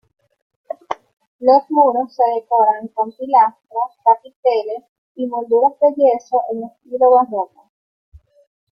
Los 1.41 1.69
muros 1.69 2.15
se 2.15 2.23
decoran 2.33 2.87
con 2.87 3.11
pilastras, 3.11 3.99
capiteles 4.03 4.83
y 5.13 5.27
molduras 5.27 5.73
de 5.79 5.93
yeso 5.95 6.41
en 6.51 6.63
estilo 6.63 7.11
barroco. 7.11 7.69